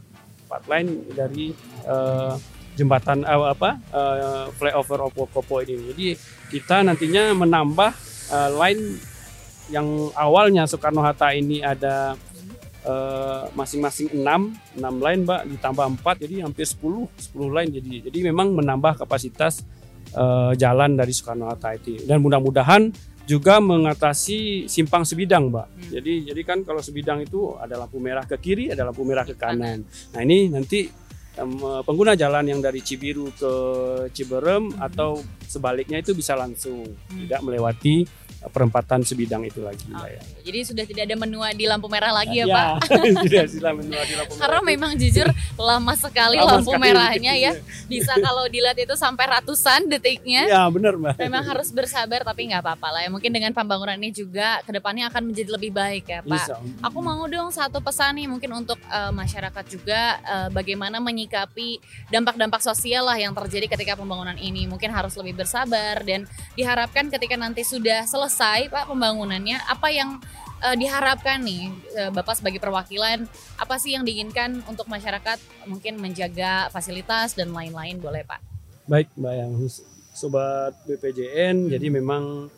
empat 0.55 0.63
line 0.71 0.91
dari 1.11 1.47
uh, 1.89 2.39
jembatan 2.79 3.27
uh, 3.27 3.51
apa 3.51 3.81
uh, 3.91 4.47
flyover 4.55 5.11
Opo 5.11 5.27
Kopo 5.27 5.59
ini. 5.67 5.91
Jadi 5.91 6.07
kita 6.55 6.87
nantinya 6.87 7.35
menambah 7.35 7.91
uh, 8.31 8.51
line 8.63 9.01
yang 9.73 10.13
awalnya 10.15 10.69
Soekarno 10.69 11.01
Hatta 11.01 11.33
ini 11.33 11.65
ada 11.65 12.15
masing-masing 13.57 14.13
uh, 14.13 14.37
6, 14.77 14.77
6 14.77 14.85
line 15.01 15.21
Mbak 15.25 15.43
ditambah 15.57 16.05
4 16.05 16.23
jadi 16.29 16.45
hampir 16.45 16.69
10 16.69 17.09
10 17.33 17.57
line 17.57 17.71
jadi 17.81 17.93
jadi 18.13 18.19
memang 18.29 18.53
menambah 18.53 19.01
kapasitas 19.01 19.65
uh, 20.15 20.53
jalan 20.57 20.97
dari 20.97 21.13
Soekarno 21.13 21.51
Hatta 21.51 21.75
itu 21.77 22.03
dan 22.07 22.23
mudah-mudahan 22.23 22.91
juga 23.25 23.57
mengatasi 23.57 24.69
simpang 24.69 25.01
sebidang, 25.01 25.49
Mbak. 25.49 25.67
Hmm. 25.67 25.91
Jadi 25.97 26.13
jadi 26.29 26.41
kan 26.45 26.61
kalau 26.61 26.85
sebidang 26.85 27.25
itu 27.25 27.57
ada 27.57 27.81
lampu 27.81 27.97
merah 27.97 28.29
ke 28.29 28.37
kiri, 28.37 28.69
ada 28.69 28.85
lampu 28.85 29.01
merah 29.01 29.25
ke 29.25 29.33
kanan. 29.33 29.81
Nah, 30.13 30.21
ini 30.21 30.53
nanti 30.53 30.93
pengguna 31.83 32.15
jalan 32.15 32.47
yang 32.47 32.61
dari 32.63 32.79
Cibiru 32.79 33.31
ke 33.35 33.53
Ciberem 34.15 34.71
hmm. 34.71 34.81
atau 34.81 35.19
sebaliknya 35.45 35.99
itu 35.99 36.15
bisa 36.15 36.39
langsung 36.39 36.87
hmm. 36.87 37.27
tidak 37.27 37.41
melewati 37.43 38.07
perempatan 38.53 39.01
sebidang 39.01 39.41
itu 39.47 39.65
lagi 39.65 39.89
oh, 39.89 40.05
ya. 40.05 40.21
Jadi 40.45 40.59
sudah 40.69 40.85
tidak 40.85 41.03
ada 41.09 41.17
menua 41.17 41.57
di 41.57 41.65
lampu 41.65 41.89
merah 41.89 42.13
lagi 42.13 42.45
ya, 42.45 42.47
ya 42.49 42.57
Pak? 42.57 42.93
tidak 43.25 43.47
sudah 43.49 43.73
menua 43.73 44.03
di 44.05 44.15
lampu 44.17 44.33
merah. 44.37 44.43
Karena 44.45 44.61
memang 44.61 44.93
jujur 45.01 45.29
lama 45.57 45.95
sekali 45.97 46.37
lama 46.37 46.61
lampu 46.61 46.73
sekali 46.73 46.85
merahnya 46.93 47.33
ya. 47.41 47.53
Bisa 47.93 48.13
kalau 48.21 48.45
dilihat 48.51 48.77
itu 48.77 48.93
sampai 48.99 49.41
ratusan 49.41 49.89
detiknya. 49.89 50.45
Ya 50.45 50.63
benar 50.69 51.01
Mbak. 51.01 51.17
Memang 51.25 51.45
harus 51.49 51.73
bersabar 51.73 52.21
tapi 52.27 52.53
nggak 52.53 52.61
apa-apa 52.61 52.89
lah 52.93 53.01
ya. 53.09 53.11
Mungkin 53.13 53.31
dengan 53.33 53.53
pembangunan 53.57 53.97
ini 53.97 54.13
juga 54.13 54.61
ke 54.61 54.71
depannya 54.77 55.09
akan 55.09 55.33
menjadi 55.33 55.51
lebih 55.57 55.73
baik 55.73 56.05
ya 56.13 56.21
Pak. 56.21 56.29
Bisa. 56.29 56.55
Aku 56.85 57.01
mau 57.01 57.25
dong 57.25 57.49
satu 57.49 57.81
pesan 57.81 58.21
nih 58.21 58.29
mungkin 58.29 58.53
untuk 58.53 58.77
uh, 58.93 59.13
masyarakat 59.15 59.65
juga 59.73 60.21
uh, 60.21 60.49
bagaimana 60.53 61.01
menyikapi 61.01 61.24
menyikapi 61.25 61.81
dampak-dampak 62.13 62.61
sosial 62.61 63.09
lah 63.09 63.17
yang 63.17 63.33
terjadi 63.33 63.73
ketika 63.73 63.97
pembangunan 63.97 64.37
ini. 64.37 64.69
Mungkin 64.69 64.93
harus 64.93 65.17
lebih 65.17 65.41
bersabar 65.41 66.05
dan 66.05 66.29
diharapkan 66.53 67.09
ketika 67.09 67.41
nanti 67.41 67.65
sudah 67.65 68.05
selesai 68.05 68.69
Pak 68.69 68.93
pembangunannya, 68.93 69.57
apa 69.65 69.89
yang 69.89 70.21
uh, 70.61 70.77
diharapkan 70.77 71.41
nih 71.41 71.73
uh, 71.97 72.11
Bapak 72.13 72.37
sebagai 72.41 72.61
perwakilan 72.61 73.25
apa 73.57 73.75
sih 73.81 73.97
yang 73.97 74.05
diinginkan 74.05 74.61
untuk 74.69 74.89
masyarakat 74.89 75.41
mungkin 75.65 75.97
menjaga 75.97 76.69
fasilitas 76.69 77.33
dan 77.33 77.51
lain-lain 77.57 77.97
boleh 78.01 78.25
Pak? 78.29 78.41
Baik 78.85 79.09
Mbak 79.17 79.35
yang 79.35 79.53
sobat 80.13 80.77
BPJN 80.85 81.67
hmm. 81.67 81.71
jadi 81.73 81.87
memang 81.89 82.53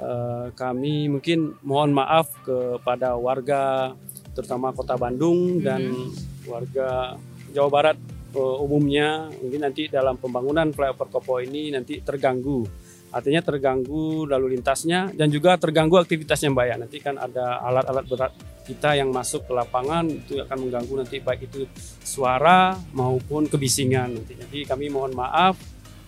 uh, 0.00 0.46
kami 0.56 1.12
mungkin 1.12 1.54
mohon 1.60 1.92
maaf 1.92 2.32
kepada 2.42 3.14
warga 3.14 3.94
terutama 4.32 4.72
Kota 4.72 4.96
Bandung 4.96 5.60
hmm. 5.60 5.62
dan 5.62 5.82
warga 6.48 7.20
Jawa 7.50 7.68
Barat 7.68 7.96
uh, 8.34 8.62
umumnya 8.62 9.30
mungkin 9.42 9.60
nanti 9.66 9.90
dalam 9.90 10.16
pembangunan 10.16 10.70
flyover 10.70 11.08
Kopo 11.10 11.42
ini 11.42 11.74
nanti 11.74 11.98
terganggu 12.00 12.66
artinya 13.10 13.42
terganggu 13.42 14.24
lalu 14.26 14.54
lintasnya 14.58 15.10
dan 15.10 15.26
juga 15.28 15.58
terganggu 15.58 15.98
aktivitasnya 15.98 16.54
Mbak 16.54 16.66
ya. 16.66 16.76
Nanti 16.78 16.96
kan 17.02 17.18
ada 17.18 17.58
alat-alat 17.62 18.04
berat 18.06 18.32
kita 18.64 18.94
yang 18.94 19.10
masuk 19.10 19.50
ke 19.50 19.52
lapangan 19.52 20.06
itu 20.06 20.38
akan 20.38 20.58
mengganggu 20.62 20.94
nanti 21.02 21.16
baik 21.18 21.50
itu 21.50 21.66
suara 22.06 22.78
maupun 22.94 23.50
kebisingan 23.50 24.14
nanti. 24.14 24.38
Jadi 24.38 24.62
kami 24.62 24.86
mohon 24.94 25.10
maaf 25.10 25.58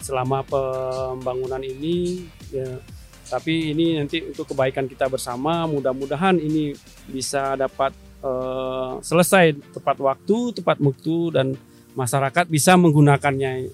selama 0.02 0.46
pembangunan 0.46 1.62
ini 1.62 2.26
ya, 2.50 2.78
tapi 3.26 3.70
ini 3.75 3.99
nanti 3.99 4.22
untuk 4.22 4.50
kebaikan 4.50 4.87
kita 4.87 5.06
bersama 5.11 5.66
mudah-mudahan 5.66 6.38
ini 6.38 6.75
bisa 7.11 7.54
dapat 7.58 7.94
uh, 8.23 9.02
selesai 9.02 9.59
tepat 9.75 9.99
waktu, 10.00 10.62
tepat 10.62 10.79
waktu 10.81 11.17
dan 11.35 11.47
masyarakat 11.93 12.49
bisa 12.49 12.79
menggunakannya 12.79 13.69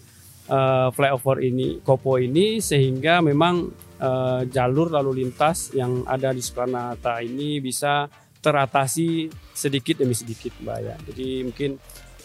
uh, 0.50 0.88
flyover 0.90 1.45
ini, 1.45 1.78
Kopo 1.85 2.19
ini 2.19 2.59
sehingga 2.59 3.23
memang 3.23 3.71
uh, 4.00 4.43
jalur 4.49 4.90
lalu 4.90 5.23
lintas 5.25 5.71
yang 5.76 6.02
ada 6.09 6.35
di 6.35 6.43
Soekarno-Hatta 6.43 7.23
ini 7.23 7.62
bisa 7.62 8.11
teratasi 8.38 9.28
sedikit 9.55 10.02
demi 10.02 10.14
sedikit, 10.14 10.55
Mbak 10.62 10.78
ya. 10.83 10.97
Jadi 11.11 11.28
mungkin 11.47 11.71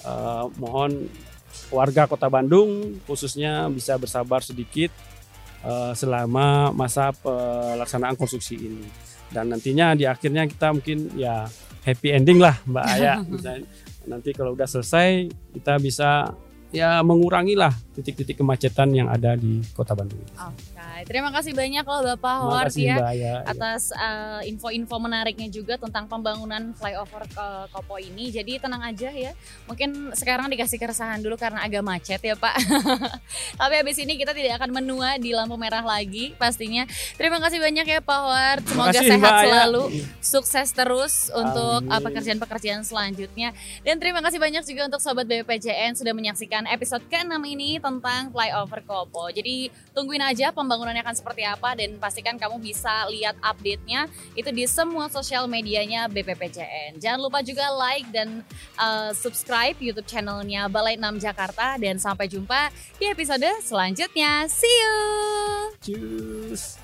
uh, 0.06 0.46
mohon 0.58 1.10
warga 1.70 2.10
Kota 2.10 2.30
Bandung 2.30 3.02
khususnya 3.06 3.70
bisa 3.70 3.98
bersabar 3.98 4.42
sedikit 4.42 4.90
uh, 5.66 5.94
selama 5.94 6.74
masa 6.74 7.14
pelaksanaan 7.14 8.18
konstruksi 8.18 8.58
ini. 8.58 8.86
Dan 9.34 9.50
nantinya 9.50 9.98
di 9.98 10.06
akhirnya 10.06 10.46
kita 10.46 10.74
mungkin 10.74 11.18
ya 11.18 11.50
happy 11.84 12.16
ending 12.16 12.40
lah 12.40 12.56
Mbak 12.66 12.86
Aya. 12.88 13.14
nanti 14.12 14.36
kalau 14.36 14.52
udah 14.56 14.68
selesai 14.68 15.32
kita 15.56 15.80
bisa 15.80 16.36
ya 16.74 17.00
mengurangi 17.06 17.56
lah 17.56 17.72
titik-titik 17.94 18.42
kemacetan 18.42 18.92
yang 18.92 19.08
ada 19.08 19.38
di 19.38 19.62
Kota 19.72 19.94
Bandung. 19.94 20.20
Terima 21.04 21.30
kasih 21.36 21.52
banyak 21.52 21.84
loh 21.84 22.02
Bapak 22.16 22.36
Howard 22.48 22.74
ya, 22.80 22.98
atas 23.44 23.92
uh, 23.92 24.40
info-info 24.48 24.96
menariknya 24.98 25.52
juga 25.52 25.76
tentang 25.76 26.08
pembangunan 26.08 26.72
flyover 26.76 27.28
ke 27.28 27.48
Kopo 27.76 28.00
ini. 28.00 28.32
Jadi 28.32 28.58
tenang 28.62 28.80
aja 28.80 29.12
ya. 29.12 29.36
Mungkin 29.68 30.16
sekarang 30.16 30.48
dikasih 30.48 30.80
keresahan 30.80 31.20
dulu 31.20 31.36
karena 31.36 31.64
agak 31.66 31.84
macet 31.84 32.22
ya 32.24 32.40
Pak. 32.40 32.56
Tapi 33.60 33.74
habis 33.76 34.00
ini 34.00 34.16
kita 34.16 34.32
tidak 34.32 34.64
akan 34.64 34.72
menua 34.72 35.20
di 35.20 35.36
lampu 35.36 35.60
merah 35.60 35.84
lagi 35.84 36.32
pastinya. 36.40 36.88
Terima 37.20 37.38
kasih 37.44 37.60
banyak 37.60 37.86
ya 37.86 38.00
Pak 38.00 38.18
Howard. 38.24 38.64
Semoga 38.64 38.92
kasih, 38.96 39.10
sehat 39.12 39.22
Mbak, 39.22 39.44
selalu, 39.44 39.84
ya. 39.92 40.06
sukses 40.24 40.68
terus 40.72 41.14
untuk 41.36 41.80
uh, 41.88 42.02
pekerjaan-pekerjaan 42.02 42.82
selanjutnya. 42.88 43.52
Dan 43.84 44.00
terima 44.00 44.24
kasih 44.24 44.40
banyak 44.40 44.64
juga 44.64 44.88
untuk 44.88 45.02
sobat 45.04 45.28
BPJN 45.28 46.00
sudah 46.00 46.16
menyaksikan 46.16 46.66
episode 46.72 47.04
ke-6 47.12 47.38
ini 47.44 47.78
tentang 47.78 48.32
flyover 48.32 48.82
Kopo. 48.88 49.30
Jadi 49.30 49.68
tungguin 49.92 50.24
aja 50.24 50.50
pembangunannya 50.74 51.06
akan 51.06 51.14
seperti 51.22 51.46
apa 51.46 51.78
dan 51.78 52.02
pastikan 52.02 52.34
kamu 52.34 52.58
bisa 52.58 53.06
lihat 53.14 53.38
update-nya 53.46 54.10
itu 54.34 54.50
di 54.50 54.66
semua 54.66 55.06
sosial 55.06 55.46
medianya 55.46 56.10
BPPCN. 56.10 56.98
Jangan 56.98 57.22
lupa 57.22 57.46
juga 57.46 57.70
like 57.70 58.10
dan 58.10 58.42
uh, 58.82 59.14
subscribe 59.14 59.78
YouTube 59.78 60.10
channelnya 60.10 60.66
Balai 60.66 60.98
6 60.98 61.22
Jakarta 61.22 61.78
dan 61.78 62.02
sampai 62.02 62.26
jumpa 62.26 62.74
di 62.98 63.06
episode 63.06 63.46
selanjutnya. 63.62 64.50
See 64.50 64.66
you. 64.66 64.98
Cheers. 65.86 66.83